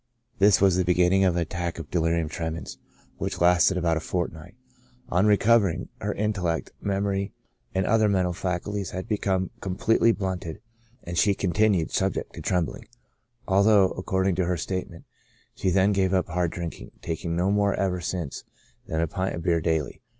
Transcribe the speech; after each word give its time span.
This 0.39 0.59
was 0.59 0.77
the 0.77 0.83
beginning 0.83 1.23
of 1.25 1.35
an 1.35 1.43
attack 1.43 1.77
of 1.77 1.91
delirium 1.91 2.27
tremens, 2.27 2.79
which 3.19 3.39
lasted 3.39 3.77
about 3.77 3.97
a 3.97 3.99
fortnight. 3.99 4.55
On 5.09 5.27
recovering, 5.27 5.89
her 5.99 6.15
intel 6.15 6.41
lect, 6.45 6.71
memory 6.81 7.33
and 7.75 7.85
other 7.85 8.09
mental 8.09 8.33
faculties 8.33 8.89
had 8.89 9.07
become 9.07 9.51
com 9.59 9.77
pletely 9.77 10.17
blunted, 10.17 10.59
and 11.03 11.19
she 11.19 11.35
continued 11.35 11.91
subject 11.91 12.33
to 12.33 12.41
trembling. 12.41 12.85
PREDISPOSING 12.85 13.45
CAUSES. 13.45 13.65
49 13.67 13.77
although, 13.79 13.93
according 13.93 14.33
to 14.33 14.45
her 14.45 14.57
statement, 14.57 15.05
she 15.53 15.69
then 15.69 15.91
gave 15.91 16.15
up 16.15 16.29
hard 16.29 16.49
drinking, 16.49 16.93
taking 17.03 17.35
no 17.35 17.51
more 17.51 17.75
ever 17.75 18.01
since 18.01 18.43
than 18.87 19.01
a 19.01 19.07
pint 19.07 19.35
of 19.35 19.43
beer 19.43 19.61
daily. 19.61 20.01